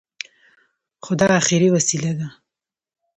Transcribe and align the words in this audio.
خو 1.03 1.11
دا 1.19 1.27
اخري 1.39 1.67
وسيله 1.75 2.11
ده. 2.19 2.27